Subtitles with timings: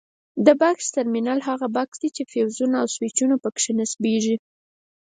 [0.45, 4.35] د بکس ټرمینل هغه بکس دی چې فیوزونه او سویچونه پکې نصبیږي.